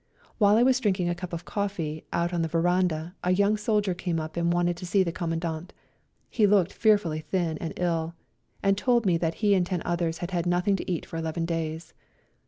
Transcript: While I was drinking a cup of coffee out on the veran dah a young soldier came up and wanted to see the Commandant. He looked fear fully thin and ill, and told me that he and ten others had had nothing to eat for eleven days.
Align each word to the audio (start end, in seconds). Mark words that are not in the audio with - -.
While 0.39 0.57
I 0.57 0.63
was 0.63 0.79
drinking 0.79 1.09
a 1.09 1.13
cup 1.13 1.31
of 1.31 1.45
coffee 1.45 2.05
out 2.11 2.33
on 2.33 2.41
the 2.41 2.47
veran 2.47 2.87
dah 2.87 3.11
a 3.23 3.29
young 3.29 3.55
soldier 3.55 3.93
came 3.93 4.19
up 4.19 4.35
and 4.35 4.51
wanted 4.51 4.75
to 4.77 4.85
see 4.87 5.03
the 5.03 5.11
Commandant. 5.11 5.73
He 6.27 6.47
looked 6.47 6.73
fear 6.73 6.97
fully 6.97 7.19
thin 7.19 7.59
and 7.59 7.71
ill, 7.77 8.15
and 8.63 8.75
told 8.75 9.05
me 9.05 9.19
that 9.19 9.35
he 9.45 9.53
and 9.53 9.63
ten 9.63 9.83
others 9.85 10.17
had 10.17 10.31
had 10.31 10.47
nothing 10.47 10.75
to 10.77 10.91
eat 10.91 11.05
for 11.05 11.17
eleven 11.17 11.45
days. 11.45 11.93